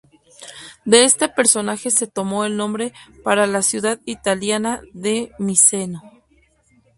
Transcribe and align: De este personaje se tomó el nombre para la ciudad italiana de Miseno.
De 0.83 1.03
este 1.03 1.29
personaje 1.29 1.91
se 1.91 2.07
tomó 2.07 2.43
el 2.43 2.57
nombre 2.57 2.91
para 3.23 3.45
la 3.45 3.61
ciudad 3.61 3.99
italiana 4.05 4.81
de 4.93 5.31
Miseno. 5.37 6.01